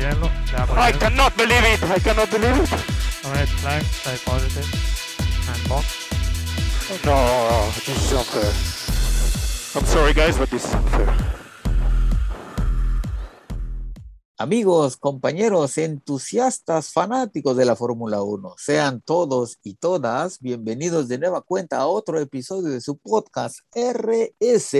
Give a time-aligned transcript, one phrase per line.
[0.00, 1.82] I cannot believe it.
[1.82, 2.70] I cannot believe it.
[3.34, 4.64] Red flag, side positive.
[5.50, 6.08] And box.
[7.04, 8.52] No, this is unfair.
[9.74, 11.12] I'm sorry, guys, but this is unfair.
[14.38, 21.40] Amigos, compañeros, entusiastas, fanáticos de la Fórmula 1, sean todos y todas bienvenidos de nueva
[21.40, 24.76] cuenta a otro episodio de su podcast RS.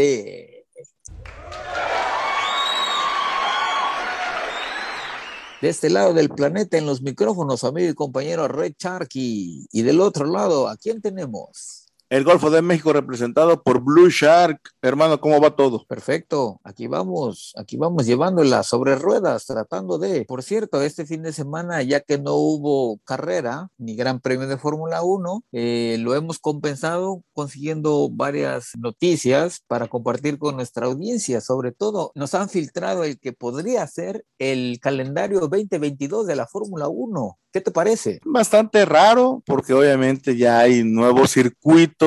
[5.61, 9.67] De este lado del planeta, en los micrófonos, amigo y compañero Red Sharky.
[9.73, 11.88] Y del otro lado, ¿a quién tenemos?
[12.11, 14.59] El Golfo de México representado por Blue Shark.
[14.81, 15.85] Hermano, ¿cómo va todo?
[15.87, 21.35] Perfecto, aquí vamos, aquí vamos llevándola sobre ruedas, tratando de, por cierto, este fin de
[21.35, 26.39] semana, ya que no hubo carrera ni gran premio de Fórmula 1, eh, lo hemos
[26.39, 31.43] compensado consiguiendo varias noticias para compartir con nuestra audiencia.
[31.43, 36.89] Sobre todo, nos han filtrado el que podría ser el calendario 2022 de la Fórmula
[36.89, 37.39] 1.
[37.53, 38.21] ¿Qué te parece?
[38.25, 41.98] Bastante raro, porque obviamente ya hay nuevos circuitos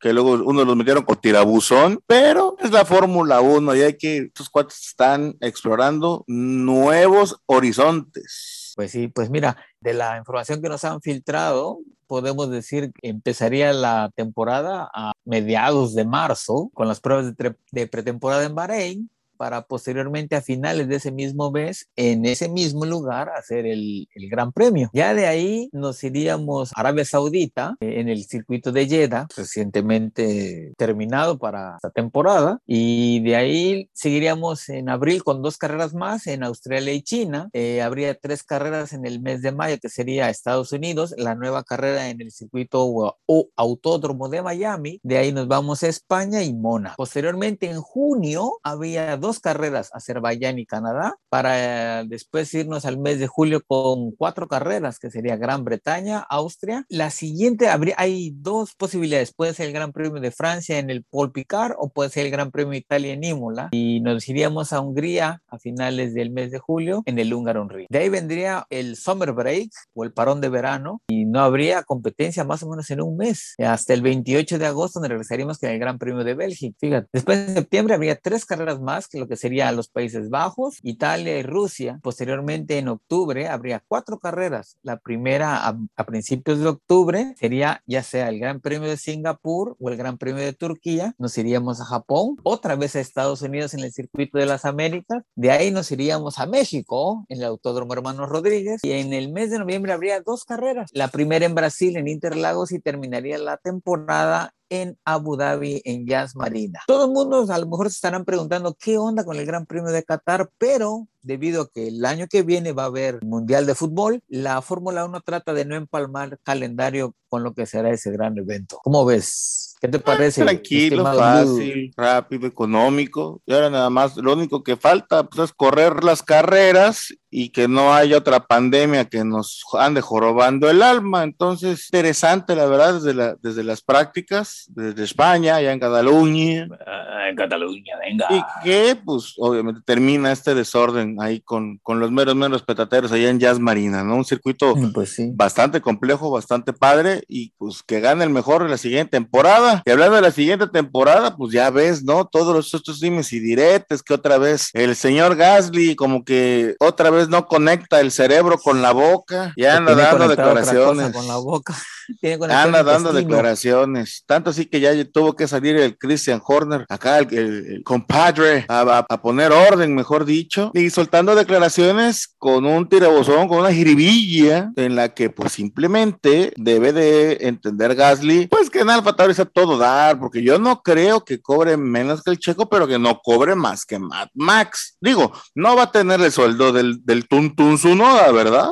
[0.00, 4.16] que luego uno los metieron con tirabuzón, pero es la Fórmula 1 y hay que,
[4.18, 8.72] estos cuates están explorando nuevos horizontes.
[8.76, 13.72] Pues sí, pues mira, de la información que nos han filtrado, podemos decir que empezaría
[13.72, 19.10] la temporada a mediados de marzo con las pruebas de, de pretemporada en Bahrein
[19.42, 24.30] para posteriormente a finales de ese mismo mes, en ese mismo lugar, hacer el, el
[24.30, 24.88] Gran Premio.
[24.92, 30.72] Ya de ahí nos iríamos a Arabia Saudita, eh, en el circuito de Jeddah, recientemente
[30.78, 36.44] terminado para esta temporada, y de ahí seguiríamos en abril con dos carreras más en
[36.44, 37.50] Australia y China.
[37.52, 41.64] Eh, habría tres carreras en el mes de mayo, que sería Estados Unidos, la nueva
[41.64, 45.00] carrera en el circuito o, o autódromo de Miami.
[45.02, 46.94] De ahí nos vamos a España y Mona.
[46.96, 53.18] Posteriormente, en junio, había dos carreras, Azerbaiyán y Canadá, para eh, después irnos al mes
[53.18, 56.84] de julio con cuatro carreras, que sería Gran Bretaña, Austria.
[56.88, 59.32] La siguiente, habría, hay dos posibilidades.
[59.32, 62.32] Puede ser el Gran Premio de Francia en el Paul Picard o puede ser el
[62.32, 63.68] Gran Premio de Italia en Imola.
[63.72, 67.86] Y nos iríamos a Hungría a finales del mes de julio en el Húngaro Ring.
[67.88, 72.44] De ahí vendría el Summer Break o el parón de verano y no habría competencia
[72.44, 73.54] más o menos en un mes.
[73.58, 76.76] Hasta el 28 de agosto donde regresaríamos con el Gran Premio de Bélgica.
[76.78, 80.80] Fíjate, después de septiembre habría tres carreras más, que lo que sería los Países Bajos,
[80.82, 82.00] Italia y Rusia.
[82.02, 84.78] Posteriormente en octubre habría cuatro carreras.
[84.82, 89.76] La primera a, a principios de octubre sería ya sea el Gran Premio de Singapur
[89.78, 91.14] o el Gran Premio de Turquía.
[91.18, 95.22] Nos iríamos a Japón, otra vez a Estados Unidos en el circuito de las Américas.
[95.36, 98.80] De ahí nos iríamos a México en el Autódromo Hermanos Rodríguez.
[98.82, 100.90] Y en el mes de noviembre habría dos carreras.
[100.92, 106.34] La primera en Brasil, en Interlagos, y terminaría la temporada en Abu Dhabi, en Jazz
[106.34, 106.80] Marina.
[106.86, 109.92] Todo el mundo a lo mejor se estarán preguntando qué onda con el Gran Premio
[109.92, 113.74] de Qatar, pero debido a que el año que viene va a haber Mundial de
[113.74, 118.36] Fútbol, la Fórmula 1 trata de no empalmar calendario con lo que será ese gran
[118.36, 118.78] evento.
[118.82, 119.74] ¿Cómo ves?
[119.80, 120.42] ¿Qué te parece?
[120.42, 123.40] Tranquilo, fácil, rápido, económico.
[123.46, 127.66] Y ahora nada más, lo único que falta pues, es correr las carreras y que
[127.66, 131.24] no haya otra pandemia que nos ande jorobando el alma.
[131.24, 137.28] Entonces, interesante, la verdad, desde, la, desde las prácticas, desde España, allá en Cataluña, Ah,
[137.30, 138.26] en Cataluña, venga.
[138.30, 143.28] y que, pues, obviamente termina este desorden ahí con, con los meros, meros petateros allá
[143.30, 144.16] en Jazz Marina, ¿no?
[144.16, 145.30] Un circuito Pues sí.
[145.34, 149.82] bastante complejo, bastante padre y pues que gane el mejor en la siguiente temporada.
[149.84, 152.26] Y hablando de la siguiente temporada, pues ya ves, ¿no?
[152.26, 157.10] Todos los- estos dimes y diretes que otra vez el señor Gasly como que otra
[157.10, 161.12] vez no conecta el cerebro con la boca y anda dando declaraciones.
[161.12, 161.74] Con la boca.
[162.20, 164.24] Tiene Anda dando declaraciones.
[164.26, 168.64] Tanto así que ya tuvo que salir el Christian Horner, acá el, el- el compadre,
[168.68, 173.72] a, a- a poner orden, mejor dicho, y soltando declaraciones con un tirabozón, con una
[173.72, 179.32] jiribilla, en la que pues simplemente debe de entender Gasly, pues que en Alfa Tauri
[179.32, 182.98] está todo dar, porque yo no creo que cobre menos que el checo, pero que
[182.98, 184.96] no cobre más que Mad Max.
[185.00, 188.70] Digo, no va a tener el sueldo del, del Tuntun Sunoda, ¿verdad?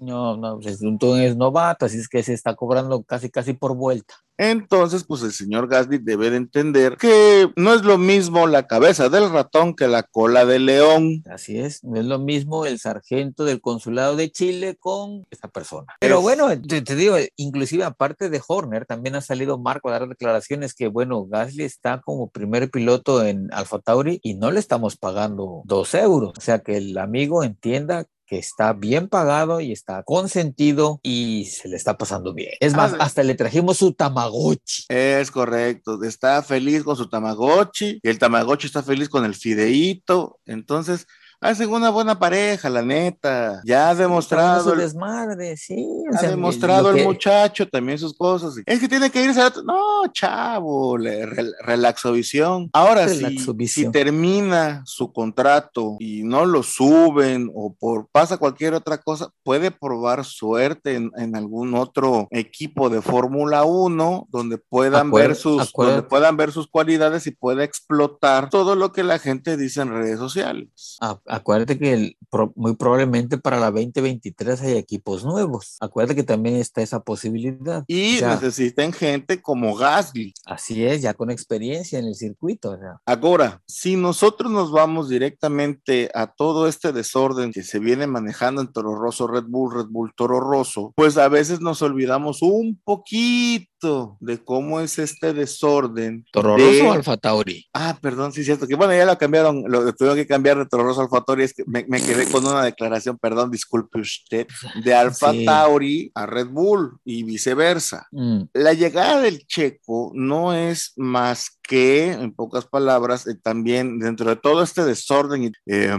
[0.00, 3.74] No, no, pues Tuntún es novato, así es que se está cobrando casi, casi por
[3.74, 4.14] vuelta.
[4.38, 9.08] Entonces, pues el señor Gasly debe de entender que no es lo mismo la cabeza
[9.08, 11.22] del ratón que la cola del león.
[11.30, 15.86] Así es, no es lo mismo el sargento del consulado de Chile con esta persona.
[16.00, 19.92] Pero Es- bueno, te, te digo, inclusive aparte de Horner, también ha salido Marco a
[19.92, 24.60] dar declaraciones que, bueno, Gasly está como primer piloto en Alfa Tauri y no le
[24.60, 26.34] estamos pagando dos euros.
[26.36, 31.68] O sea, que el amigo entienda que está bien pagado y está consentido y se
[31.68, 32.52] le está pasando bien.
[32.60, 34.84] Es más, Ah, hasta le trajimos su Tamagotchi.
[34.88, 40.40] Es correcto, está feliz con su Tamagotchi y el Tamagotchi está feliz con el fideíto.
[40.46, 41.06] Entonces,
[41.40, 43.60] hacen una buena pareja, la neta.
[43.64, 44.70] Ya ha demostrado.
[44.70, 45.86] Su desmadre, sí.
[46.10, 48.54] o ha sea, demostrado el muchacho también sus cosas.
[48.64, 52.70] Es que tiene que irse a No, chavo, le- rel- relaxovisión.
[52.72, 53.86] Ahora, si, Relaxovisión.
[53.86, 59.70] si termina su contrato y no lo suben o por pasa cualquier otra cosa, puede
[59.70, 66.02] probar suerte en, en algún otro equipo de Fórmula 1 donde puedan ver sus donde
[66.02, 70.18] puedan ver sus cualidades y pueda explotar todo lo que la gente dice en redes
[70.18, 70.96] sociales.
[71.00, 75.76] A- Acuérdate que el- pro- muy probablemente para la 2023 hay equipos nuevos.
[75.80, 77.84] Acuérdate que también está esa posibilidad.
[77.88, 82.76] Y necesiten gente como Gasly, así es, ya con experiencia en el circuito.
[83.04, 88.72] Ahora, si nosotros nos vamos directamente a todo este desorden que se viene manejando en
[88.72, 93.75] Toro Rosso, Red Bull, Red Bull, Toro Rosso, pues a veces nos olvidamos un poquito
[94.20, 96.24] de cómo es este desorden.
[96.32, 97.66] Toro de- Alfa Tauri.
[97.74, 100.66] Ah, perdón, sí es cierto, que bueno, ya lo cambiaron, lo tuvieron que cambiar de
[100.98, 104.46] a Alfa Tauri, es que me, me quedé con una declaración, perdón, disculpe usted,
[104.82, 105.44] de Alfa Sí.
[105.44, 112.12] Tauri a Red Bull y viceversa Mm, la llegada del checo no es más que,
[112.12, 115.96] en pocas palabras, eh, también dentro de todo este desorden y eh,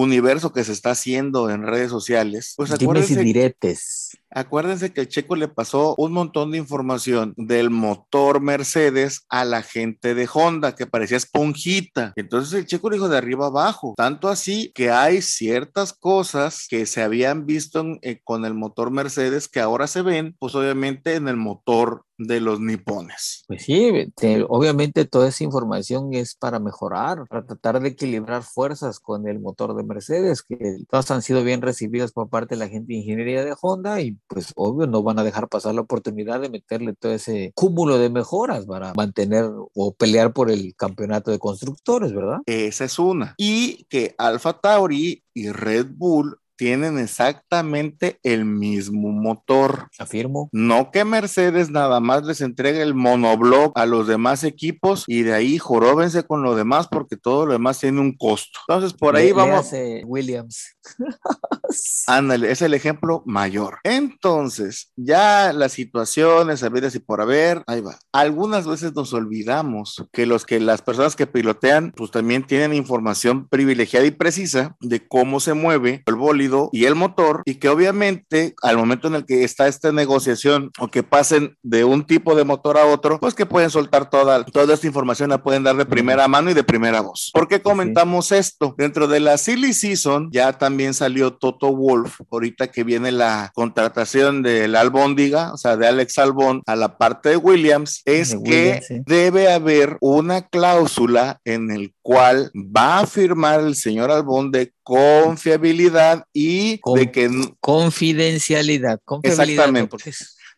[0.00, 4.16] universo que se está haciendo en redes sociales, pues dimes y acuérdense, diretes.
[4.30, 9.62] acuérdense que el checo le pasó un montón de información del motor Mercedes a la
[9.62, 12.12] gente de Honda, que parecía esponjita.
[12.14, 16.86] Entonces el checo lo dijo de arriba abajo, tanto así que hay ciertas cosas que
[16.86, 21.14] se habían visto en- eh, con el motor Mercedes que ahora se ven, pues obviamente
[21.16, 23.44] en el motor de los nipones.
[23.46, 28.98] Pues sí, te- obviamente toda esa información es para mejorar, para tratar de equilibrar fuerzas
[29.00, 32.68] con el motor de Mercedes, que todas han sido bien recibidas por parte de la
[32.68, 36.40] gente de ingeniería de Honda y pues obvio no van a dejar pasar la oportunidad
[36.40, 41.38] de meterle todo ese cúmulo de mejoras para mantener o pelear por el campeonato de
[41.38, 42.38] constructores, ¿verdad?
[42.46, 43.34] Esa es una.
[43.38, 49.88] Y que Alfa Tauri y Red Bull tienen exactamente el mismo motor.
[49.98, 50.48] Afirmo.
[50.52, 55.34] No que Mercedes nada más les entregue el monoblock a los demás equipos y de
[55.34, 58.58] ahí joróbense con lo demás porque todo lo demás tiene un costo.
[58.68, 59.70] Entonces, por ahí Le- vamos.
[60.04, 60.74] Williams.
[62.06, 63.78] Ándale, es el ejemplo mayor.
[63.84, 67.98] Entonces, ya las situaciones, habidas y por haber, ahí va.
[68.12, 73.46] Algunas veces nos olvidamos que los que las personas que pilotean, pues también tienen información
[73.48, 78.54] privilegiada y precisa de cómo se mueve el bólido y el motor, y que obviamente
[78.62, 82.44] al momento en el que está esta negociación o que pasen de un tipo de
[82.44, 85.86] motor a otro, pues que pueden soltar toda, toda esta información, la pueden dar de
[85.86, 87.30] primera mano y de primera voz.
[87.32, 88.74] ¿Por qué comentamos esto?
[88.78, 94.42] Dentro de la silly season ya también salió Toto Wolf, ahorita que viene la contratación
[94.42, 98.80] del Albóndiga, o sea, de Alex Albón a la parte de Williams, es De que
[98.86, 99.00] sí.
[99.06, 106.24] debe haber una cláusula en el cual va a firmar el señor Albón de confiabilidad
[106.32, 107.28] y Con- de que
[107.60, 108.98] Confidencialidad.
[109.04, 109.96] confiabilidad, Exactamente.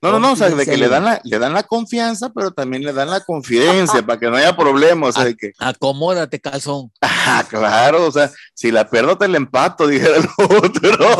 [0.02, 2.52] No, no, no, o sea, de que le dan la, le dan la confianza, pero
[2.52, 6.40] también le dan la confidencia para que no haya problemas, o sea, de que, Acomódate,
[6.40, 6.90] calzón.
[7.02, 11.18] ah, claro, o sea, si la pierdo te la empato, dijera el otro.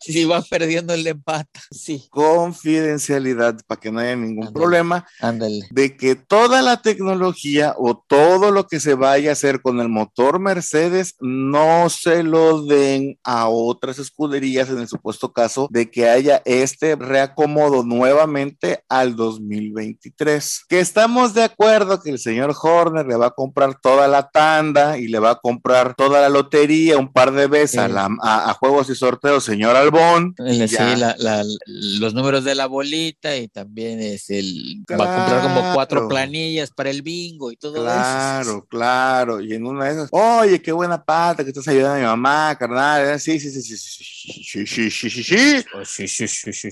[0.00, 1.58] Si vas perdiendo el empate.
[1.70, 5.66] Sí, Confidencialidad para que no haya ningún problema ándale.
[5.70, 9.88] de que toda la tecnología o todo lo que se vaya a hacer con el
[9.88, 16.10] motor Mercedes no se lo den a otras escuderías en el supuesto caso de que
[16.10, 20.64] haya este reacomodo nuevamente al 2023.
[20.68, 24.98] Que estamos de acuerdo que el señor Horner le va a comprar toda la tanda
[24.98, 27.92] y le va a comprar toda la lotería un par de veces a, Sí.
[27.92, 30.34] la- a- a juegos y sorteos, señor Albón.
[30.38, 34.82] Eh, Sí, la- la- los números de la bolita y también es el.
[34.90, 36.08] Va a comprar como cuatro Claro.
[36.08, 37.84] planillas para el bingo y todo eso.
[37.84, 39.40] Claro, claro.
[39.40, 42.56] Y en una de esas, oye, qué buena pata que estás ayudando a mi mamá,
[42.58, 43.14] carnal.
[43.14, 43.18] ¿eh?
[43.18, 45.64] Sí, sí, sí, sí, sí, sí, sí, sí, sí, sí, sí.
[45.74, 46.70] Oh, sí, sí, sí, sí,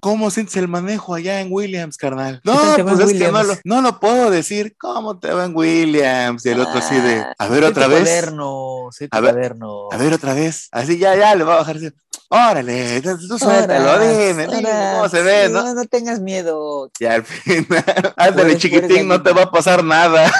[0.00, 2.40] ¿Cómo sientes el manejo allá en Williams, carnal?
[2.44, 4.76] No, pues es que no lo, no puedo decir.
[4.78, 6.44] ¿Cómo te va en Williams?
[6.46, 8.26] Y el otro así de, Ah, a ver otra vez.
[8.30, 9.88] Tu A ver, cuaderno.
[9.90, 10.68] A ver otra vez.
[10.72, 11.76] Así ya, ya le va a bajar.
[11.76, 11.90] así,
[12.28, 15.74] Órale, tú suéltalo, dime, dime cómo se ve, Sí, ¿no?
[15.74, 16.90] No tengas miedo.
[16.98, 20.30] Y al final, ándale, chiquitín, no te va a pasar nada.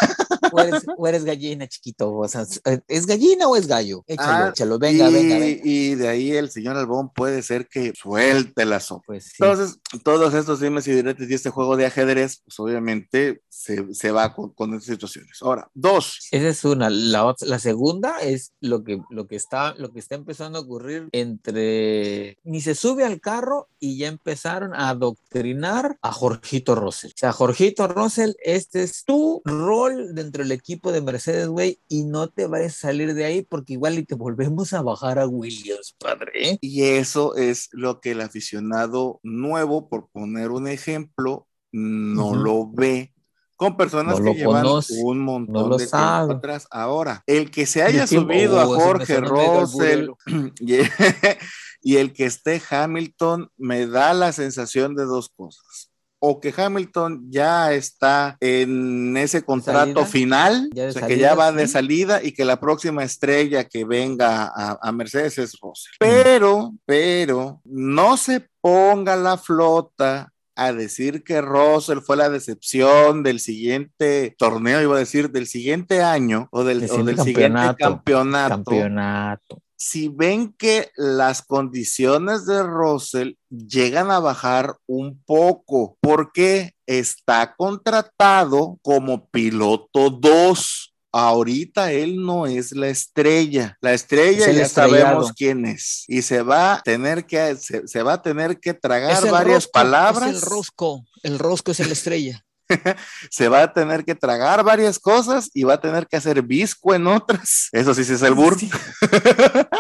[0.53, 2.15] O eres, o eres gallina, chiquito.
[2.15, 2.45] O sea,
[2.89, 4.05] ¿es gallina o es gallo?
[4.07, 4.79] Échalo, Ah, échalo.
[4.79, 5.61] Venga, y, venga, venga.
[5.65, 9.05] y de ahí el señor Albón puede ser que suelte la sopa.
[9.07, 9.35] Pues sí.
[9.41, 14.11] Entonces, todos estos dimes y diretes y este juego de ajedrez, pues obviamente se, se
[14.11, 15.39] va con, con estas situaciones.
[15.43, 16.29] Ahora, dos.
[16.31, 16.91] Esa es una.
[16.91, 21.09] La, la segunda es lo que, lo, que está, lo que está empezando a ocurrir
[21.13, 22.39] entre.
[22.45, 27.11] Ni se sube al carro y ya empezaron a adoctrinar a Jorgito Russell.
[27.11, 32.05] O sea, Jorgito Russell, este es tu rol dentro el equipo de Mercedes, güey, y
[32.05, 35.27] no te vayas a salir de ahí porque igual y te volvemos a bajar a
[35.27, 36.59] Williams, padre.
[36.61, 43.13] Y eso es lo que el aficionado nuevo, por poner un ejemplo, no lo ve
[43.57, 46.35] con personas No que llevan conoce, un montón no lo de tiempo sabe.
[46.35, 46.69] atrás.
[46.71, 50.11] Ahora, el que se haya subido a Oh, me Jorge Russell
[51.83, 55.86] y el que esté Hamilton me da la sensación de dos cosas.
[56.29, 60.07] O que Hamilton ya está en ese contrato salida?
[60.07, 63.63] final, ¿Ya de o sea, que ya va de salida y que la próxima estrella
[63.63, 65.93] que venga a, a Mercedes es Russell.
[66.01, 73.39] Pero, pero, no se ponga la flota a decir que Russell fue la decepción del
[73.39, 78.65] siguiente torneo, iba a decir del siguiente año o del, o del siguiente campeonato.
[78.65, 79.63] campeonato.
[79.77, 88.79] Si ven que las condiciones de Russell llegan a bajar un poco, porque está contratado
[88.83, 90.93] como piloto 2.
[91.13, 93.79] Ahorita él no es la estrella.
[93.81, 95.01] La estrella Es el ya estrellado.
[95.01, 96.05] sabemos quién es.
[96.09, 99.71] Y se va a tener que, se, se va a tener que tragar varias rosco,
[99.73, 100.31] palabras.
[100.31, 101.05] Es el rosco.
[101.23, 102.45] El rosco es la estrella.
[103.31, 106.95] se va a tener que tragar varias cosas y va a tener que hacer visco
[106.95, 107.69] en otras.
[107.73, 108.59] Eso sí, sí es el burro.
[108.59, 108.71] Sí.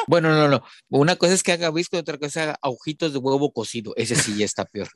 [0.08, 0.62] Bueno, no, no.
[0.88, 3.52] Una cosa es que haga visco y otra cosa es que haga agujitos de huevo
[3.52, 3.92] cocido.
[3.96, 4.88] Ese sí ya está peor.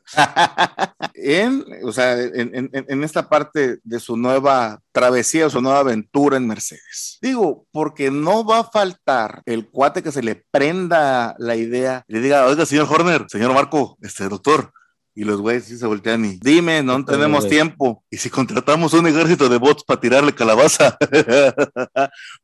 [1.14, 6.36] en, o sea, en, en- en esta parte de su nueva travesía su nueva aventura
[6.36, 7.18] en Mercedes.
[7.20, 12.14] Digo, porque no va a faltar el cuate que se le prenda la idea y
[12.14, 14.72] le diga, oiga, señor Horner, señor Marco, este doctor.
[15.20, 18.02] Y los güeyes sí se voltean y dime, no tenemos tiempo.
[18.10, 20.96] Y si contratamos un ejército de bots para tirarle calabaza,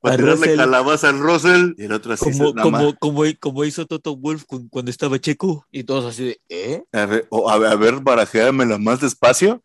[0.01, 0.57] para tirarle Russell.
[0.57, 1.73] calabaza al Russell.
[1.79, 2.63] Y el otro así, Como, más.
[2.63, 5.65] como, como, como hizo Toto Wolf cu- cuando estaba checo.
[5.71, 6.83] Y todos así de, ¿eh?
[6.93, 9.63] A ver, o a ver, a ver, barajéamela más despacio.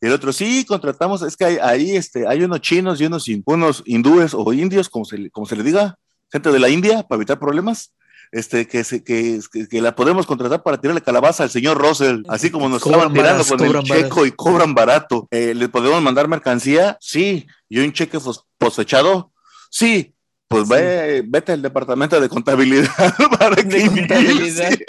[0.00, 3.26] Y el otro, sí, contratamos, es que hay, ahí este, hay unos chinos y unos,
[3.46, 5.96] unos hindúes o indios, como se, le- como se le diga,
[6.30, 7.92] gente de la India, para evitar problemas,
[8.32, 12.22] este, que, se, que, que, que la podemos contratar para tirarle calabaza al señor Russell,
[12.28, 15.28] así como nos Cobran estaban tirando con el checo y cobran barato.
[15.30, 16.96] Eh, ¿Le podemos mandar mercancía?
[17.00, 17.46] Sí.
[17.68, 18.18] ¿Y un cheque
[18.58, 19.32] posfechado?
[19.70, 20.14] Sí.
[20.48, 20.74] Pues Sí.
[20.74, 22.90] ve- vete al departamento de contabilidad
[23.38, 24.70] para que De contabilidad.
[24.72, 24.86] inicie.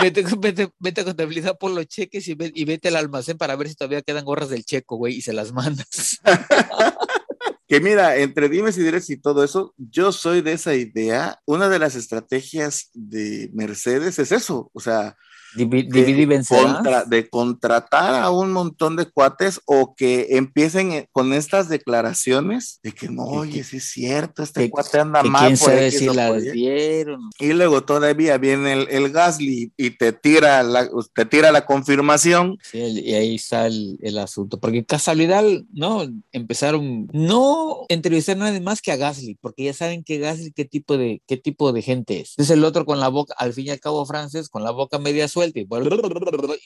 [0.00, 3.56] Vete, vete, vete a contabilidad por los cheques y, ve- y vete al almacén para
[3.56, 6.20] ver si todavía quedan gorras del checo, güey, y se las mandas.
[7.70, 11.40] Que mira, entre dimes y diretes y todo eso, yo soy de esa idea.
[11.46, 15.16] Una de las estrategias de Mercedes es eso, o sea,
[15.56, 16.74] Vencerás.
[16.74, 22.80] contra- de contratar a un montón de cuates o que empiecen eh, con estas declaraciones
[22.82, 25.68] de que no, oye, sí es cierto, este que- cuate anda Que mal quién por
[25.68, 26.50] sabe si o por las Y.
[26.52, 27.20] dieron.
[27.38, 32.58] Y luego todavía viene el, el Gasly y te tira la, te tira la confirmación.
[32.62, 34.58] Sí, y ahí está el, el asunto.
[34.60, 36.02] Porque casualidad, no,
[36.32, 40.64] empezaron, no entrevistar a nadie más que a Gasly, porque ya saben que Gasly qué
[40.64, 42.30] tipo de, qué tipo de gente es.
[42.36, 44.98] Entonces el otro con la boca, al fin y al cabo francés, con la boca
[44.98, 45.66] media suelta y,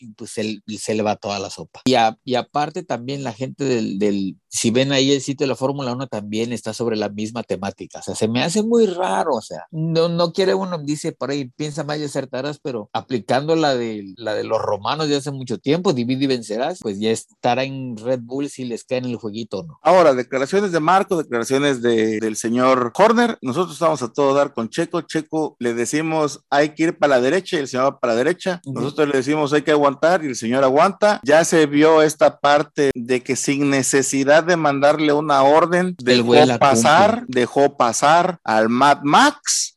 [0.00, 1.82] y pues se, se le va toda la sopa.
[1.84, 5.48] Y, a- y aparte también la gente del, del, si ven ahí el sitio de
[5.48, 8.00] la Fórmula 1 también está sobre la misma temática.
[8.00, 9.34] O sea, se me hace muy raro.
[9.34, 13.56] O sea, no, no quiere uno, dice por ahí, piensa mal y acertarás, pero aplicando
[13.56, 17.10] la de, la de los romanos de hace mucho tiempo, divide y vencerás, pues ya
[17.10, 19.78] estará en Red Bull si les cae en el jueguito o no.
[19.82, 23.38] Ahora, declaraciones de Marco, declaraciones de, del señor Horner.
[23.42, 25.02] Nosotros estamos a todo dar con Checo.
[25.02, 28.18] Checo le decimos hay que ir para la derecha y el señor va para la
[28.18, 28.60] derecha.
[28.66, 31.20] Nosotros le decimos hay que aguantar y el señor aguanta.
[31.24, 37.24] Ya se vio esta parte de que sin necesidad de mandarle una orden, dejó pasar,
[37.28, 39.73] dejó pasar al Mad Max.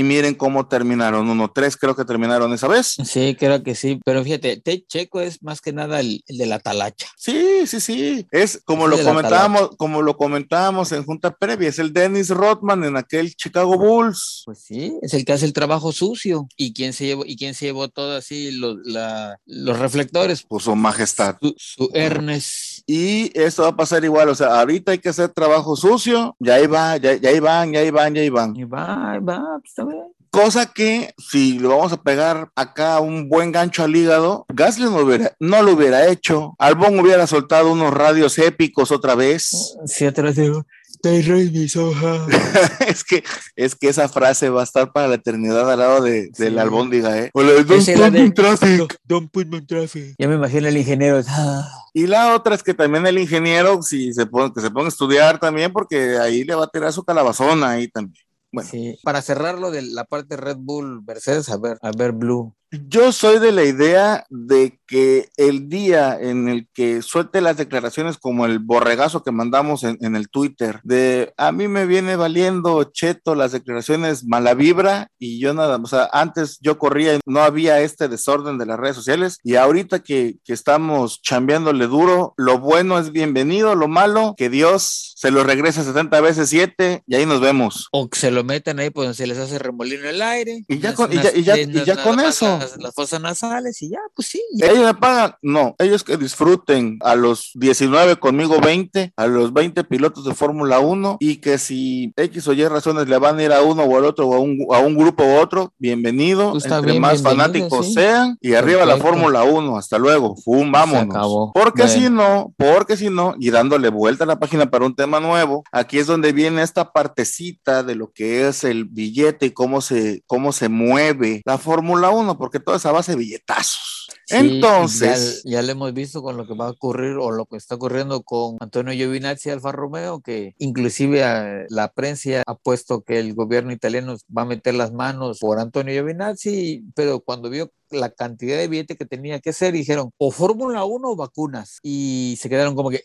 [0.00, 2.96] Y miren cómo terminaron, 1-3 creo que terminaron esa vez.
[3.04, 6.46] Sí, creo que sí, pero fíjate, Te Checo es más que nada el, el de
[6.46, 7.06] la talacha.
[7.18, 8.26] Sí, sí, sí.
[8.30, 12.96] Es como lo comentábamos, como lo comentábamos en junta previa, es el Dennis Rodman en
[12.96, 14.44] aquel Chicago Bulls.
[14.46, 16.48] Pues sí, es el que hace el trabajo sucio.
[16.56, 20.44] ¿Y quién se llevó, y quién se llevó todo así los, la- los reflectores?
[20.44, 21.36] Por su majestad.
[21.42, 22.84] Su, su Ernest.
[22.86, 26.54] Y esto va a pasar igual, o sea, ahorita hay que hacer trabajo sucio, ya
[26.54, 28.56] ahí va, ya, ya ahí van, ya ahí van, ya ahí van.
[28.56, 29.89] Y va, y va, pues.
[30.30, 34.98] Cosa que si le vamos a pegar acá un buen gancho al hígado, Gasly no,
[34.98, 36.54] hubiera, no lo hubiera hecho.
[36.58, 39.74] Albon hubiera soltado unos radios épicos otra vez.
[39.86, 40.64] Sí, otra vez digo,
[41.02, 42.20] rey mis hojas.
[42.86, 43.24] es que
[43.56, 46.58] es que esa frase va a estar para la eternidad al lado de, del Sí.
[46.60, 47.30] albóndiga, ¿eh?
[47.34, 48.96] Hola, don't Esa es la put me de- in traffic.
[49.04, 50.14] Don't put me in traffic.
[50.16, 51.22] Ya me imagino el ingeniero.
[51.26, 54.86] ah, Y la otra es que también el ingeniero, si se pone, que se ponga
[54.86, 58.24] a estudiar también, porque ahí le va a tirar su calabazona ahí también.
[58.52, 58.98] Bueno, sí.
[59.02, 62.54] Para cerrar lo de la parte Red Bull Mercedes, a ver, a ver, Blue.
[62.72, 68.16] Yo soy de la idea de que el día en el que suelte las declaraciones
[68.16, 72.84] como el borregazo que mandamos en, en, el Twitter, de a mí me viene valiendo
[72.84, 77.40] cheto las declaraciones mala vibra y yo nada, o sea, antes yo corría y no
[77.40, 82.60] había este desorden de las redes sociales y ahorita que, que estamos chambeándole duro, lo
[82.60, 87.26] bueno es bienvenido, lo malo, que Dios se lo regrese 70 veces 7 y ahí
[87.26, 87.88] nos vemos.
[87.92, 90.64] O que se lo metan ahí, pues se les hace remolino el aire.
[90.66, 92.59] Y ya con, y ya, y ya, y ya con eso.
[92.60, 94.42] Las, las, fosas nasales y ya, pues sí.
[94.54, 94.66] Ya.
[94.66, 99.84] Ellos me pagan, no, ellos que disfruten a los 19 conmigo 20, a los 20
[99.84, 103.52] pilotos de Fórmula 1 y que si X o Y razones le van a ir
[103.52, 106.66] a uno o al otro o a un, a un grupo u otro, bienvenido, Pues
[106.66, 107.94] entre más fanáticos sí.
[107.94, 110.70] sean y arriba la Fórmula 1, hasta luego, ¡fum!
[110.70, 111.50] vámonos.
[111.54, 112.00] Porque bueno.
[112.00, 115.64] si no, porque si no, y dándole vuelta a la página para un tema nuevo,
[115.72, 120.22] aquí es donde viene esta partecita de lo que es el billete y cómo se,
[120.26, 124.08] cómo se mueve la Fórmula 1, porque toda esa base de billetazos.
[124.26, 127.46] Sí, Entonces, ya, ya, lo hemos visto con lo que va a ocurrir o lo
[127.46, 132.54] que está ocurriendo con Antonio Giovinazzi y Alfa Romeo, que inclusive a, la prensa ha
[132.54, 137.50] puesto que el gobierno italiano va a meter las manos por Antonio Giovinazzi, pero cuando
[137.50, 141.78] vio la cantidad de billete que tenía que hacer, dijeron o Fórmula 1 o vacunas,
[141.82, 143.02] y se quedaron como que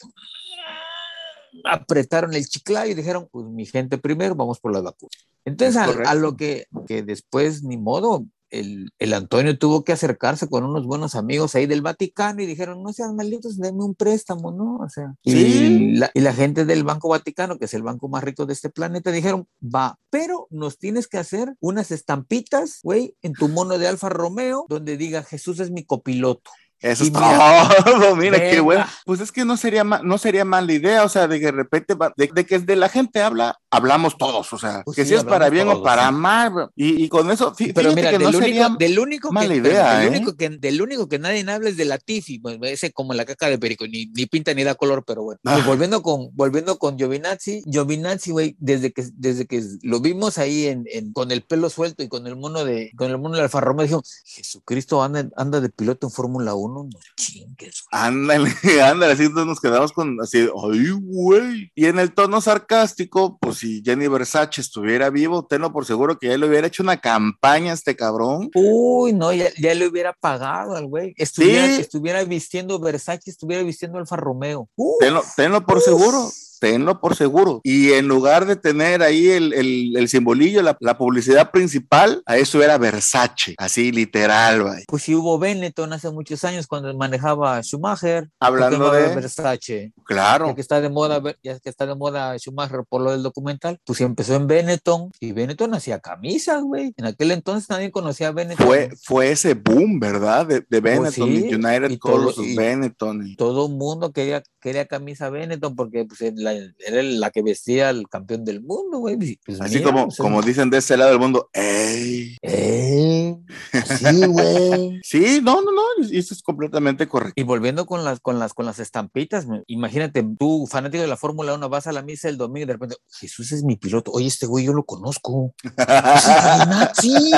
[1.63, 5.27] apretaron el chiclayo y dijeron, pues mi gente primero, vamos por las vacunas.
[5.45, 10.47] Entonces, a, a, lo que, que después, ni modo, el, el, Antonio tuvo que acercarse
[10.47, 14.51] con unos buenos amigos ahí del Vaticano y dijeron, no sean malditos, denme un préstamo,
[14.51, 14.77] ¿no?
[14.77, 15.31] O sea, sí.
[15.31, 18.53] y, la, y, la, gente del Banco Vaticano, que es el banco más rico de
[18.53, 23.77] este planeta, dijeron, va, pero nos tienes que hacer unas estampitas, güey, en tu mono
[23.77, 26.51] de Alfa Romeo, donde diga, Jesús es mi copiloto.
[26.79, 28.51] Eso es mira, todo, mira venga.
[28.51, 28.85] qué bueno.
[29.05, 31.95] Pues es que no sería, no sería mala idea, o sea, de que de repente,
[32.17, 35.15] de, de, que de la gente habla, hablamos todos, o sea, pues que sí, si
[35.15, 36.13] es para bien todos, o para sí.
[36.13, 39.31] mal, y, y, con eso, fíjate pero mira, que del, no único, sería del único
[39.31, 40.17] mala que, idea, del, ¿eh?
[40.17, 43.25] único que, del único que nadie habla es de la Tifi, pues, ese como la
[43.25, 45.39] caca de perico, ni, ni pinta ni da color, pero bueno.
[45.45, 45.53] Ah.
[45.55, 50.67] Pues volviendo con, volviendo con Giovinazzi, Giovinazzi, güey, desde que, desde que lo vimos ahí
[50.67, 53.43] en, en, con el pelo suelto y con el mono de, con el mono de
[53.43, 57.85] Alfa Romeo, dijo, Jesucristo anda, anda de piloto en Fórmula 1, no chingues.
[57.91, 58.49] Ándale,
[58.83, 61.71] ándale, así nos quedamos con así, ay, güey.
[61.75, 66.27] Y en el tono sarcástico, pues si Jenny Versace estuviera vivo, tenlo por seguro que
[66.27, 68.49] ya le hubiera hecho una campaña a este cabrón.
[68.55, 71.13] Uy, no, ya, ya le hubiera pagado al güey.
[71.17, 71.81] Estuviera, sí.
[71.81, 74.69] estuviera vistiendo Versace, estuviera vistiendo Alfa Romeo.
[74.75, 75.83] Uf, tenlo, tenlo por uf.
[75.83, 77.61] seguro tenlo por seguro.
[77.63, 82.37] Y en lugar de tener ahí el, el, el simbolillo, la, la, publicidad principal, a
[82.37, 84.63] eso era Versace, así literal.
[84.63, 84.83] Güey.
[84.87, 88.29] Pues sí hubo Benetton hace muchos años cuando manejaba Schumacher.
[88.39, 89.93] Hablando de Versace.
[90.05, 90.47] Claro.
[90.47, 93.79] Ya que está de moda, ya que está de moda Schumacher por lo del documental,
[93.85, 96.93] pues empezó en Benetton y Benetton hacía camisas, güey.
[96.97, 98.65] En aquel entonces nadie conocía a Benetton.
[98.65, 100.45] Fue, fue ese boom, ¿verdad?
[100.45, 103.27] De, de Benetton, pues sí, United y Colors of Benetton.
[103.27, 108.09] Y todo mundo quería, quería camisa Benetton porque pues, la, era la que vestía al
[108.09, 109.37] campeón del mundo, güey.
[109.45, 112.35] Pues Así mira, como, pues, como dicen de ese lado del mundo, ¡ey!
[112.41, 113.37] ¡ey!
[113.71, 114.99] Sí, güey.
[115.03, 117.39] sí, no, no, no, eso es completamente correcto.
[117.39, 121.53] Y volviendo con las, con las, con las estampitas, imagínate, tú, fanático de la Fórmula
[121.53, 124.09] 1, vas a la misa el domingo y de repente, Jesús es mi piloto.
[124.13, 125.53] Oye, este güey yo lo conozco.
[126.99, 127.31] sí,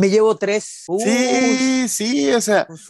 [0.00, 0.84] me llevo tres.
[0.88, 2.86] Uh, sí, sí, o sea, pues,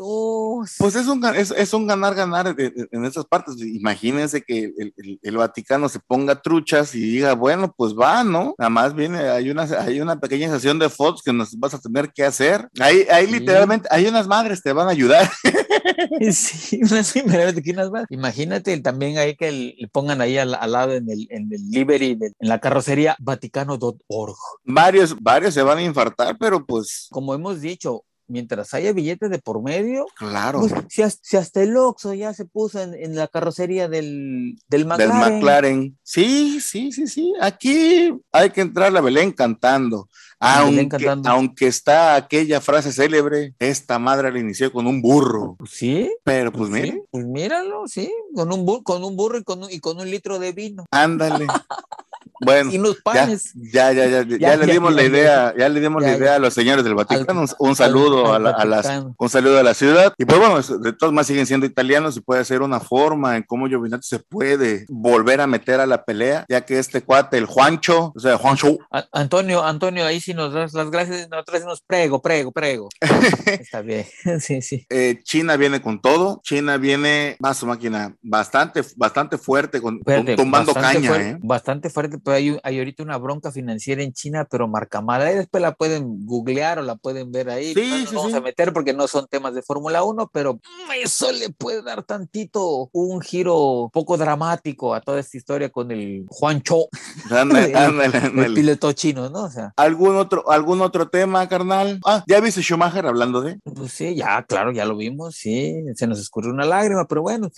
[0.78, 3.39] pues es, un, es, es un ganar-ganar en esas partes.
[3.58, 8.54] Imagínense que el, el, el, Vaticano se ponga truchas y diga, bueno, pues va, ¿no?
[8.58, 11.80] Nada más viene, hay una, hay una pequeña sesión de fotos que nos vas a
[11.80, 12.68] tener que hacer.
[12.80, 13.32] Ahí, ahí sí.
[13.32, 15.30] literalmente, hay unas madres te van a ayudar.
[16.32, 18.06] sí, unas, unas madres.
[18.10, 22.14] Imagínate también ahí que le pongan ahí al, al, lado en el, en el livery,
[22.14, 24.36] de, en la carrocería, vaticano.org.
[24.64, 27.08] Varios, varios se van a infartar, pero pues.
[27.10, 30.60] Como hemos dicho, mientras haya billetes de por medio, claro.
[30.60, 34.58] Pues, si, hasta, si, hasta, el Oxxo ya se puso en, en la carrocería del,
[34.68, 35.20] del, McLaren.
[35.20, 35.98] Del McLaren.
[36.02, 37.32] Sí, sí, sí, sí.
[37.40, 40.08] Aquí hay que entrar a Belén cantando.
[40.42, 41.28] Aunque, cantando.
[41.28, 45.58] aunque está aquella frase célebre, esta madre la inició con un burro.
[45.68, 46.10] Sí.
[46.24, 46.82] Pero pues, pues.
[46.84, 48.10] Sí, pues míralo, sí.
[48.34, 50.86] Con un, burro, con un burro y con un, y con un litro de vino.
[50.90, 51.46] Ándale.
[52.40, 53.52] Bueno, y los panes.
[53.54, 56.38] Ya, ya, ya, ya, ya, le dimos la idea, ya le dimos la idea a
[56.38, 57.42] los señores del Vaticano.
[57.42, 60.14] Al, un, saludo al, a, la, a las, un saludo a la ciudad.
[60.16, 63.42] Y pues bueno, de todos más siguen siendo italianos y puede ser una forma en
[63.42, 67.46] cómo Giovinazzi se puede volver a meter a la pelea, ya que este cuate, el
[67.46, 68.78] Juancho, o sea, Juancho.
[68.90, 72.88] A, Antonio, Antonio, ahí sí nos das las gracias, nosotros decimos prego, prego, prego.
[73.46, 74.06] Está bien,
[74.40, 74.86] sí, sí.
[74.88, 80.36] Eh, China viene con todo, China viene más su máquina bastante, bastante fuerte, con, Fuerte,
[80.36, 81.38] tumbando bastante caña, fuerte, ¿eh?
[81.42, 85.26] Bastante fuerte, pero hay, hay ahorita una bronca financiera en China, pero marcamada.
[85.26, 87.74] Ahí después la pueden googlear o la pueden ver ahí.
[87.74, 88.38] Sí, no sí, vamos sí.
[88.38, 90.60] a meter porque no son temas de Fórmula 1, pero
[91.02, 96.24] eso le puede dar tantito un giro poco dramático a toda esta historia con el
[96.28, 96.88] Juan Cho,
[97.30, 98.54] Ándale, el, ándale, el ándale.
[98.54, 99.44] piloto chino, ¿no?
[99.44, 102.00] O sea, ¿Algún otro, ¿Algún otro tema, carnal?
[102.04, 103.58] Ah, ¿ya viste Schumacher hablando de?
[103.74, 107.50] pues sí, ya, claro, ya lo vimos, sí, se nos escurrió una lágrima, pero bueno,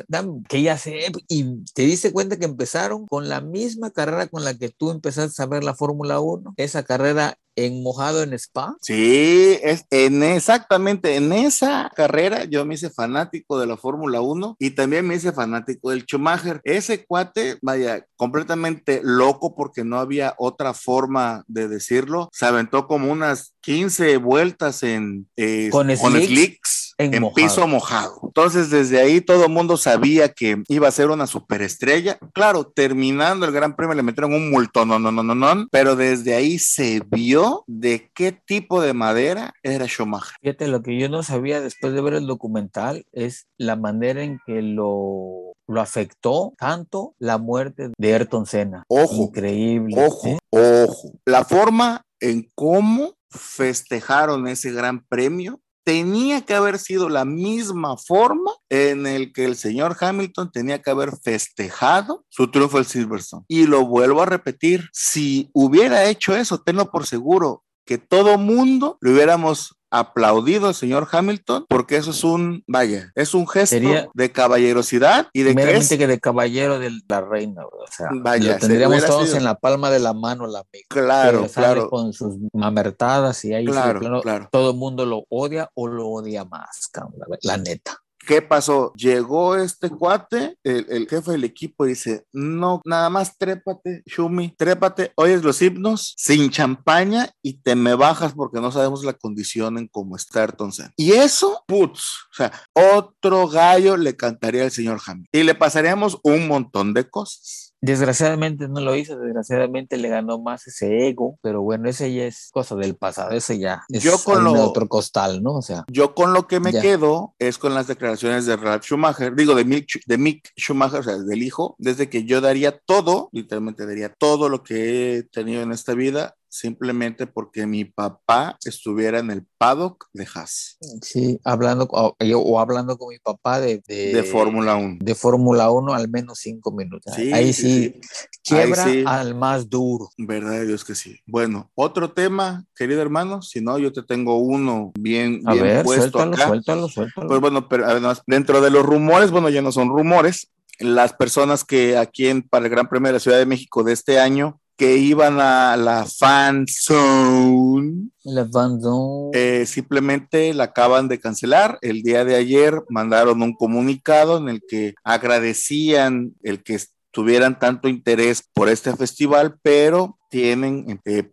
[0.49, 4.55] que ya sé, y te diste cuenta que empezaron con la misma carrera con la
[4.55, 8.77] que tú empezaste a ver la Fórmula 1, esa carrera en mojado en Spa.
[8.81, 14.57] Sí, es en exactamente en esa carrera yo me hice fanático de la Fórmula 1
[14.59, 16.61] y también me hice fanático del Schumacher.
[16.65, 22.29] Ese cuate, vaya, completamente loco porque no había otra forma de decirlo.
[22.33, 27.35] Se aventó como unas 15 vueltas en eh, Con slicks, slicks en en, mojado.
[27.35, 28.21] piso mojado.
[28.25, 32.19] Entonces, desde ahí todo el mundo sabía que iba a ser una superestrella.
[32.33, 35.97] Claro, terminando el Gran Premio le metieron un multón, no, no, no, no, no, pero
[35.97, 40.37] desde ahí se vio de qué tipo de madera era Schumacher.
[40.41, 44.39] Fíjate, lo que yo no sabía después de ver el documental es la manera en
[44.47, 48.85] que lo, lo afectó tanto la muerte de Ayrton Senna.
[48.89, 49.97] Ojo, Increíble.
[50.05, 50.39] Ojo, ¿eh?
[50.51, 51.13] ojo.
[51.25, 58.53] La forma en cómo festejaron ese gran premio tenía que haber sido la misma forma
[58.69, 63.45] en el que el señor Hamilton tenía que haber festejado su triunfo al Silverstone.
[63.49, 68.99] Y lo vuelvo a repetir, si hubiera hecho eso, tenlo por seguro que todo mundo
[69.01, 74.09] le hubiéramos aplaudido al señor Hamilton porque eso es un, vaya, es un gesto Sería-
[74.15, 78.55] de caballerosidad y de que es, que de caballero de la reina, o sea, Vaya,
[78.55, 80.87] lo tendríamos todos sido- en la palma de la mano la amiga.
[80.89, 84.49] claro, claro, con sus mamertadas y ahí sí, claro, claro.
[84.51, 87.99] todo el mundo lo odia o lo odia más, la, la neta.
[88.27, 88.93] ¿Qué pasó?
[88.95, 95.13] Llegó este cuate, el, el jefe del equipo, dice: No, nada más trépate, Shumi, trépate,
[95.17, 99.89] oyes los himnos sin champaña y te me bajas porque no sabemos la condición en
[99.89, 100.93] cómo está Senna.
[100.97, 106.19] Y eso, putz, o sea, otro gallo le cantaría al señor Hamilton y le pasaríamos
[106.23, 107.72] un montón de cosas.
[107.85, 112.49] Desgraciadamente no lo hizo, desgraciadamente le ganó más ese ego, pero bueno, ese ya es
[112.53, 115.55] cosa del pasado, ese ya es Yo con lo- otro costal, ¿no?
[115.57, 116.81] O sea, Yo con lo que me Ya.
[116.81, 121.03] quedo es con las declaraciones de Ralph Schumacher, digo de Mick, de Mick Schumacher, o
[121.03, 125.63] sea, del hijo, desde que yo daría todo, literalmente daría todo lo que he tenido
[125.63, 131.89] en esta vida, simplemente porque mi papá estuviera en el paddock de Haas, sí, hablando
[131.91, 134.99] o, yo- o hablando con mi papá de, de, de Fórmula 1.
[135.01, 137.15] de Fórmula 1 al menos cinco minutos.
[137.17, 138.27] Sí, Ahí sí, sí, sí.
[138.45, 139.05] quiebra Ahí sí.
[139.07, 140.11] al más duro.
[140.19, 141.17] Verdad de Dios que sí.
[141.27, 145.85] Bueno, otro tema, querido hermano, si no, yo te tengo uno bien, A bien ver,
[145.85, 146.47] puesto suéltalo, acá.
[146.49, 147.29] suéltalo, suéltalo.
[147.29, 151.65] Pues bueno, pero además, dentro de los rumores, bueno, ya no son rumores, las personas
[151.65, 154.59] que aquí en, para el Gran Premio de la Ciudad de México de este año,
[154.83, 159.31] que iban a la fan zone, La Van Zone.
[159.33, 161.79] eh, simplemente la acaban de cancelar.
[161.83, 166.81] El día de ayer mandaron un comunicado en el que agradecían el que
[167.13, 171.29] tuvieran tanto interés por este festival, pero tienen eh,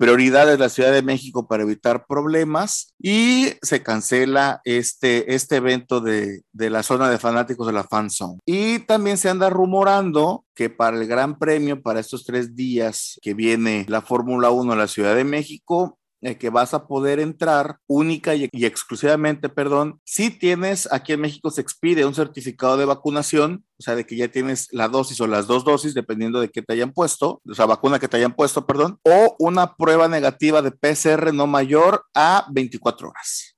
[0.57, 6.69] la Ciudad de México para evitar problemas y se cancela este, este evento de, de
[6.69, 8.39] la zona de fanáticos de la Fan Zone.
[8.45, 13.33] Y también se anda rumorando que para el Gran Premio, para estos tres días que
[13.33, 18.35] viene la Fórmula 1 a la Ciudad de México, que vas a poder entrar única
[18.35, 23.63] y, y exclusivamente, perdón, si tienes, aquí en México se expide un certificado de vacunación,
[23.77, 26.61] o sea, de que ya tienes la dosis o las dos dosis, dependiendo de qué
[26.61, 30.61] te hayan puesto, o sea, vacuna que te hayan puesto, perdón, o una prueba negativa
[30.61, 33.48] de PCR no mayor a 24 horas.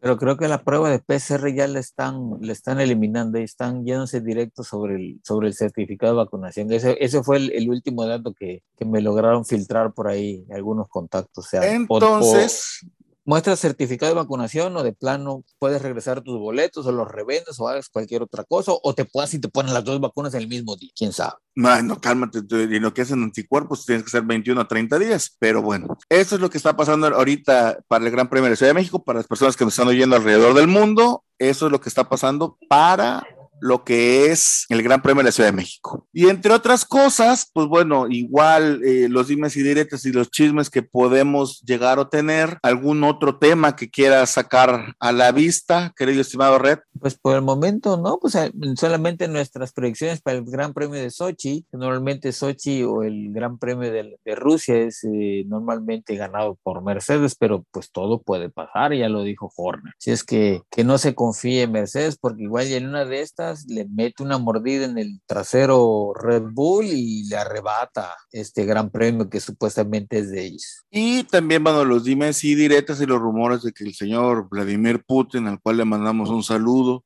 [0.00, 3.84] Pero creo que la prueba de PCR ya le están, le están eliminando y están
[3.84, 6.72] yéndose directo sobre el, sobre el certificado de vacunación.
[6.72, 11.52] Ese, ese fue el, último dato que, que me lograron filtrar por ahí algunos contactos.
[11.52, 12.86] O Entonces,
[13.28, 17.68] muestras certificado de vacunación o de plano puedes regresar tus boletos o los revendes o
[17.68, 20.76] hagas cualquier otra cosa o te puedas y te ponen las dos vacunas el mismo
[20.76, 20.90] día.
[20.96, 21.34] ¿Quién sabe?
[21.54, 25.36] No, no, cálmate, y lo que hacen anticuerpos tienes que ser 21 a 30 días,
[25.38, 28.70] pero bueno, eso es lo que está pasando ahorita para el Gran Premio de Ciudad
[28.70, 31.82] de México, para las personas que nos están oyendo alrededor del mundo, eso es lo
[31.82, 33.26] que está pasando para
[33.60, 36.06] lo que es el Gran Premio de la Ciudad de México.
[36.12, 40.70] Y entre otras cosas, pues bueno, igual eh, los dimes y diretes y los chismes
[40.70, 46.20] que podemos llegar a tener, algún otro tema que quieras sacar a la vista, querido
[46.20, 46.78] estimado Red.
[47.00, 51.10] Pues por el momento no, pues eh, solamente nuestras predicciones para el Gran Premio de
[51.10, 56.82] Sochi, normalmente Sochi o el Gran Premio de, de Rusia es eh, normalmente ganado por
[56.82, 59.94] Mercedes, pero pues todo puede pasar, ya lo dijo Horner.
[59.98, 63.47] Si es que, que no se confíe en Mercedes, porque igual en una de estas
[63.66, 69.28] le mete una mordida en el trasero Red Bull y le arrebata este gran premio
[69.28, 70.84] que supuestamente es de ellos.
[70.90, 75.04] Y también, bueno, los dimes y diretas y los rumores de que el señor Vladimir
[75.04, 77.04] Putin, al cual le mandamos un saludo,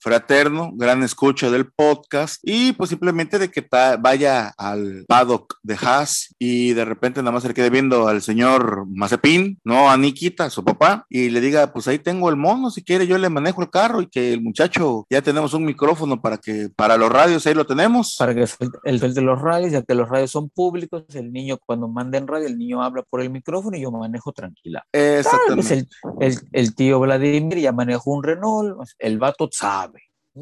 [0.00, 3.66] fraterno, gran escucha del podcast y pues simplemente de que
[4.00, 8.22] vaya al paddock de Haas y de repente nada más se le quede viendo al
[8.22, 12.70] señor Mazepin, no a Nikita, su papá, y le diga, pues ahí tengo el mono,
[12.70, 16.20] si quiere yo le manejo el carro y que el muchacho ya tenemos un micrófono
[16.20, 18.16] para que para los radios ahí lo tenemos.
[18.18, 18.46] Para que
[18.84, 22.26] el de los radios, ya que los radios son públicos, el niño cuando manda en
[22.26, 24.84] radio, el niño habla por el micrófono y yo manejo tranquila.
[24.92, 25.86] Exactamente.
[26.20, 29.89] el, el, tío Vladimir ya manejó un Renault, el vato sabe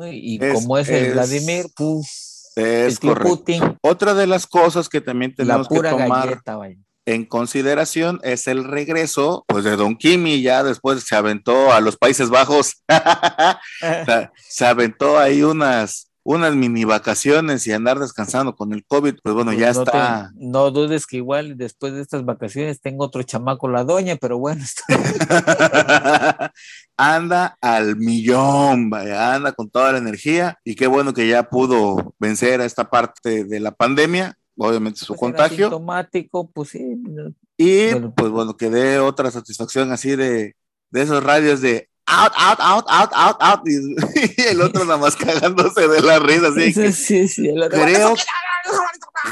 [0.06, 3.78] y como es el Vladimir, pues, es Putin.
[3.82, 6.42] Otra de las cosas que también tenemos que tomar
[7.06, 11.96] en consideración es el regreso pues, de Don Kimi, ya después se aventó a los
[11.96, 12.82] Países Bajos,
[14.48, 19.50] se aventó ahí unas unas mini vacaciones y andar descansando con el COVID, pues bueno,
[19.50, 20.30] pues ya está.
[20.34, 24.62] no dudes que igual después de estas vacaciones tengo otro chamaco la doña, pero bueno.
[26.98, 32.14] anda al millón, vaya, anda con toda la energía y qué bueno que ya pudo
[32.18, 35.64] vencer a esta parte de la pandemia, obviamente su pues contagio.
[35.68, 37.02] Automático, pues sí.
[37.56, 40.56] Y pues bueno, que dé otra satisfacción así de,
[40.90, 43.60] de esos radios de out, out, out, out, out, out.
[43.68, 46.48] Y, el otro nada más cagándose de la risa.
[46.48, 48.14] Así sí, sí, sí, creo,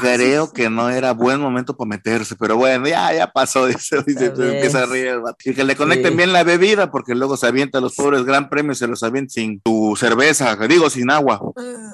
[0.01, 3.65] creo que no era buen momento para meterse, pero bueno, ya, ya pasó.
[3.77, 7.47] Dice, dice empieza a reír Y que le conecten bien la bebida, porque luego se
[7.47, 11.41] avienta los pobres gran premios, se los avienta sin tu cerveza, digo, sin agua.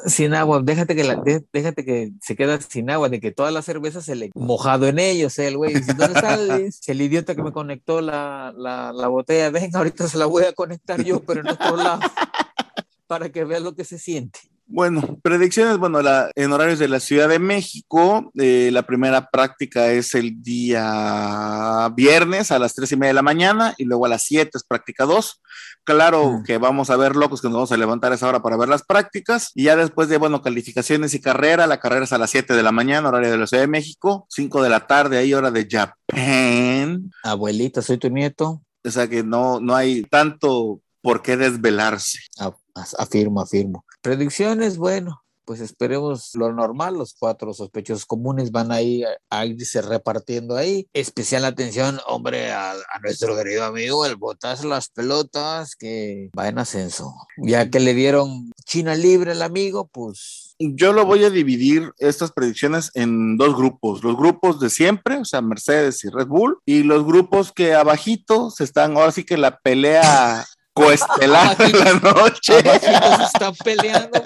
[0.06, 3.62] Sin agua, déjate que, la, déjate que se queda sin agua, de que toda la
[3.62, 5.74] cerveza se le mojado en ellos, el güey.
[5.74, 9.50] ¿Dónde está el, idiota que me conectó la, la, la botella?
[9.50, 12.00] Venga, ahorita se la voy a conectar yo, pero en otro lado,
[13.08, 14.53] para que veas lo que se siente.
[14.74, 19.92] Bueno, predicciones, bueno, la, en horarios de la Ciudad de México, eh, la primera práctica
[19.92, 24.10] es el día viernes a las tres y media de la mañana y luego a
[24.10, 25.42] las 7 es práctica 2.
[25.84, 26.44] Claro mm.
[26.46, 28.68] que vamos a ver locos que nos vamos a levantar a esa hora para ver
[28.68, 32.32] las prácticas y ya después de, bueno, calificaciones y carrera, la carrera es a las
[32.32, 35.36] 7 de la mañana, horario de la Ciudad de México, 5 de la tarde, ahí
[35.36, 37.12] hora de Japan.
[37.22, 38.64] Abuelita, soy tu nieto.
[38.84, 42.18] O sea que no, no hay tanto por qué desvelarse.
[42.76, 43.86] Afirmo, afirmo.
[44.02, 50.56] Predicciones, bueno, pues esperemos lo normal, los cuatro sospechosos comunes van ahí a, irse repartiendo
[50.56, 50.88] ahí.
[50.94, 57.14] Especial atención, hombre, a, nuestro querido amigo, el botas las pelotas, que va en ascenso.
[57.38, 60.56] Ya que le dieron China libre al amigo, pues...
[60.60, 65.26] Yo lo voy a dividir estas predicciones en dos grupos, los grupos de siempre, o
[65.26, 69.36] sea, Mercedes y Red Bull, y los grupos que abajito se están, ahora sí que
[69.36, 72.58] la pelea coestelar de la noche.
[72.58, 74.22] están peleando.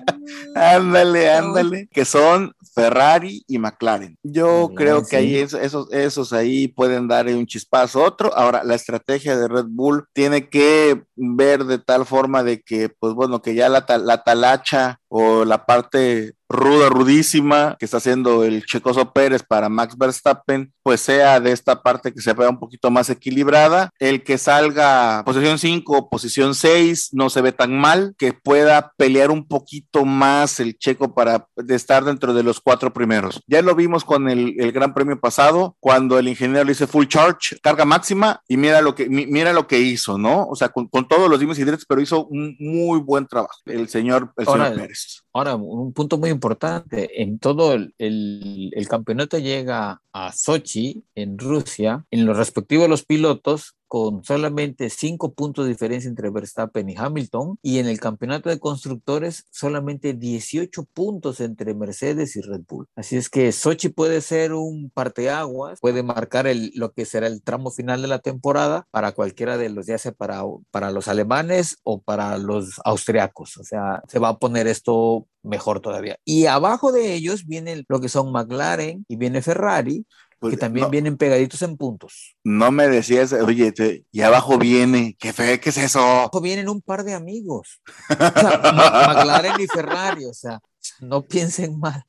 [0.56, 1.88] ándale, ándale.
[1.92, 4.18] Que son Ferrari y McLaren.
[4.24, 8.36] Yo creo que ahí esos, esos ahí pueden dar un chispazo otro.
[8.36, 13.14] Ahora, la estrategia de Red Bull tiene que ver de tal forma de que, pues
[13.14, 18.66] bueno, que ya la, la talacha o la parte ruda, rudísima que está haciendo el
[18.66, 22.90] Checoso Pérez para Max Verstappen, pues sea de esta parte que se vea un poquito
[22.90, 23.90] más equilibrada.
[24.00, 29.32] El que salga posición 5 posición 6 no se ve tan mal, que pueda pelear
[29.32, 33.42] un poquito más el Checo para estar dentro de los cuatro primeros.
[33.48, 37.58] Ya lo vimos con el, Gran Premio pasado, cuando el ingeniero le dice full charge,
[37.62, 40.46] carga máxima, y mira lo que, mira lo que hizo, ¿no?
[40.48, 43.88] O sea, con, todos los dimes y directos, pero hizo un muy buen trabajo el
[43.90, 44.97] señor, el señor Pérez.
[45.34, 52.26] Ahora, un punto muy importante, en todo el, campeonato llega a Sochi, en Rusia, en
[52.26, 57.58] los respectivos de los pilotos, con solamente cinco puntos de diferencia entre Verstappen y Hamilton,
[57.62, 62.88] y en el campeonato de constructores solamente 18 puntos entre Mercedes y Red Bull.
[62.96, 67.42] Así es que Sochi puede ser un parteaguas, puede marcar el, lo que será el
[67.42, 71.78] tramo final de la temporada para cualquiera de los, ya sea para, para los alemanes
[71.84, 73.58] o para los austriacos.
[73.58, 76.18] O sea, se va a poner esto mejor todavía.
[76.26, 80.06] Y abajo de ellos viene lo que son McLaren y viene Ferrari,
[80.40, 82.36] pues, que también vienen pegaditos en puntos.
[82.44, 83.74] No me decías, oye,
[84.12, 86.00] y abajo viene, ¿qué fe, qué es eso?
[86.00, 87.82] Abajo vienen un par de amigos.
[88.10, 90.60] McLaren y Ferrari, o sea,
[91.00, 92.04] no piensen mal.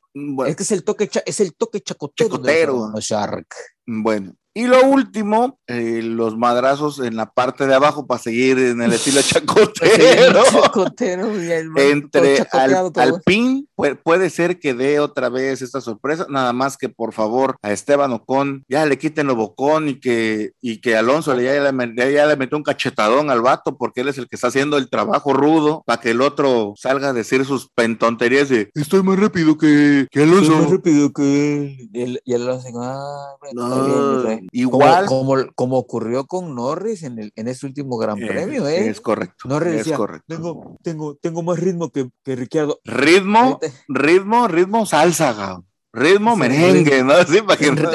[0.46, 2.30] es que es el toque, es el toque chacotero.
[2.30, 2.92] chacotero.
[3.00, 3.54] Shark.
[3.90, 8.82] Bueno, y lo último, eh, los madrazos en la parte de abajo para seguir en
[8.82, 10.42] el estilo chacotero.
[10.50, 11.28] Chacotero
[11.76, 13.66] Entre al, Alpine,
[14.02, 18.10] puede, ser que dé otra vez esta sorpresa, nada más que por favor a Esteban
[18.10, 22.26] Ocon ya le quiten lo bocón y que, y que Alonso le, ya, le, ya
[22.26, 25.34] le metió un cachetadón al vato porque él es el que está haciendo el trabajo
[25.34, 30.08] rudo para que el otro salga a decir sus pentonterías de estoy más rápido que,
[30.10, 30.72] que Soy más Alonso.
[30.72, 32.20] rápido que él.
[32.24, 34.48] Y Alonso, ah, No, bien.
[34.52, 35.06] igual.
[35.06, 38.88] Como, como, como ocurrió con Norris en, el, en este último Gran Premio, ¿eh?
[38.88, 39.48] Es correcto.
[39.48, 40.24] Norris es decía, correcto.
[40.26, 42.80] Tengo, tengo, tengo más ritmo que, que Ricciardo.
[42.84, 45.62] Ritmo, ritmo, ritmo salsa.
[45.98, 47.12] Ritmo Sí, merengue, ¿no?
[47.18, 47.90] Así para que no-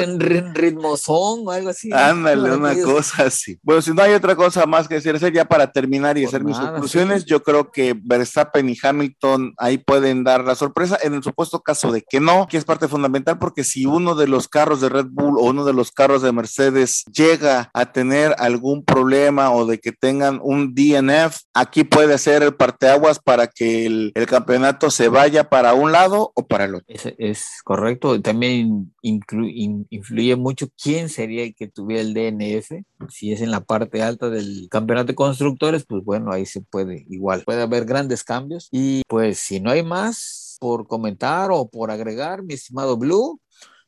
[0.54, 1.90] ritmo son o algo así.
[1.92, 3.58] Ándale, una cosa así.
[3.62, 6.44] Bueno, si no hay otra cosa más que decir, ya para terminar y Por hacer
[6.44, 7.28] mis conclusiones, sí.
[7.28, 10.98] yo creo que Verstappen y Hamilton ahí pueden dar la sorpresa.
[11.02, 14.26] En el supuesto caso de que no, que es parte fundamental, porque si uno de
[14.28, 18.34] los carros de Red Bull o uno de los carros de Mercedes llega a tener
[18.38, 23.86] algún problema o de que tengan un DNF, aquí puede ser el parteaguas para que
[23.86, 26.86] el, el campeonato se vaya para un lado o para el otro.
[26.88, 27.93] Es, es correcto.
[28.22, 32.82] También inclu- in- influye mucho quién sería el que tuviera el DNF.
[33.08, 37.04] Si es en la parte alta del campeonato de constructores, pues bueno, ahí se puede
[37.08, 37.42] igual.
[37.44, 38.68] Puede haber grandes cambios.
[38.70, 43.40] Y pues si no hay más por comentar o por agregar, mi estimado Blue,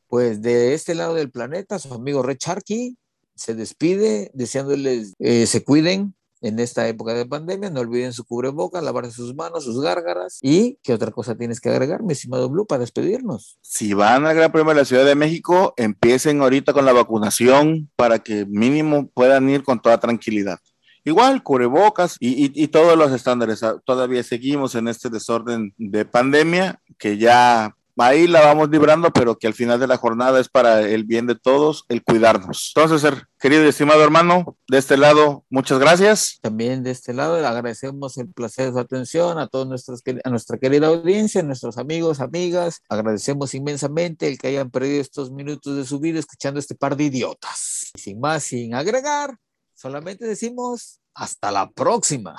[0.07, 2.97] pues de este lado del planeta, su amigo Red Sharky
[3.35, 7.69] se despide deseándoles eh, se cuiden en esta época de pandemia.
[7.69, 10.39] No olviden su cubreboca, lavarse sus manos, sus gárgaras.
[10.41, 13.57] ¿Y qué otra cosa tienes que agregar, mi estimado Blue, para despedirnos?
[13.61, 17.89] si van al Gran Premio de la Ciudad de México, empiecen ahorita con la vacunación
[17.95, 20.59] para que mínimo puedan ir con toda tranquilidad.
[21.03, 23.63] Igual, cubrebocas y, y, y todos los estándares.
[23.63, 29.37] Ah, Todavía seguimos en este desorden de pandemia que ya ahí la vamos librando, pero
[29.37, 32.73] que al final de la jornada es para el bien de todos el cuidarnos.
[32.75, 36.39] Entonces, querido y estimado hermano, de este lado, muchas gracias.
[36.41, 40.29] También de este lado le agradecemos el placer de su atención a todos nuestros a
[40.29, 42.81] nuestra querida audiencia, a nuestros amigos, amigas.
[42.89, 47.05] Agradecemos inmensamente el que hayan perdido estos minutos de su vida escuchando este par de
[47.05, 47.91] idiotas.
[47.95, 49.37] Sin más, sin agregar,
[49.73, 52.37] solamente decimos hasta la próxima.